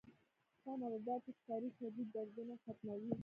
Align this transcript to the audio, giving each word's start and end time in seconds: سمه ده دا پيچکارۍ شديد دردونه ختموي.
سمه 0.63 0.87
ده 0.93 0.99
دا 1.07 1.15
پيچکارۍ 1.25 1.69
شديد 1.77 2.07
دردونه 2.13 2.53
ختموي. 2.63 3.11